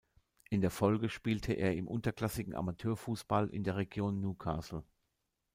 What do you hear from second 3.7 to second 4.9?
Region Newcastle.